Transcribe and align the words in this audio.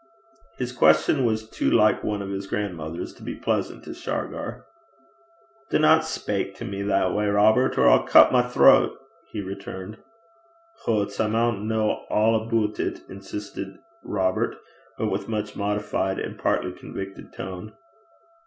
His 0.57 0.71
question 0.71 1.25
was 1.25 1.47
too 1.47 1.69
like 1.69 2.03
one 2.03 2.23
of 2.23 2.31
his 2.31 2.47
grandmother's 2.47 3.13
to 3.13 3.21
be 3.21 3.35
pleasant 3.35 3.83
to 3.83 3.93
Shargar. 3.93 4.65
'Dinna 5.69 5.99
speyk 6.01 6.55
to 6.55 6.65
me 6.65 6.81
that 6.81 7.11
gait, 7.15 7.27
Robert, 7.29 7.77
or 7.77 7.87
I'll 7.87 8.01
cut 8.01 8.31
my 8.31 8.41
throat,' 8.41 8.97
he 9.29 9.41
returned. 9.41 9.99
'Hoots! 10.85 11.19
I 11.19 11.27
maun 11.27 11.69
ken 11.69 11.77
a' 11.77 11.99
aboot 12.15 12.79
it,' 12.79 13.01
insisted 13.09 13.77
Robert, 14.03 14.55
but 14.97 15.11
with 15.11 15.29
much 15.29 15.55
modified 15.55 16.17
and 16.17 16.35
partly 16.35 16.71
convicted 16.71 17.31
tone. 17.31 17.73